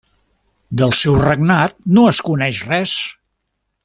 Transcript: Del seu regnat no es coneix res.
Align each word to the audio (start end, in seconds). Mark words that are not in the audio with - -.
Del 0.81 0.93
seu 1.01 1.17
regnat 1.25 1.77
no 1.97 2.07
es 2.13 2.21
coneix 2.31 2.63
res. 2.73 2.95